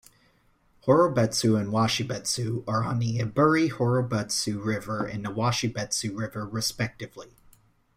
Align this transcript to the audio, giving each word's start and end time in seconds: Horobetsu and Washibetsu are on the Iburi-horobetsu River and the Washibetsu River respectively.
Horobetsu 0.87 1.55
and 1.61 1.69
Washibetsu 1.71 2.63
are 2.67 2.83
on 2.83 2.97
the 2.97 3.19
Iburi-horobetsu 3.19 4.59
River 4.65 5.05
and 5.05 5.23
the 5.23 5.29
Washibetsu 5.29 6.17
River 6.17 6.43
respectively. 6.43 7.35